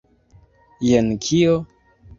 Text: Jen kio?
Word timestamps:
Jen 0.87 1.15
kio? 1.29 1.57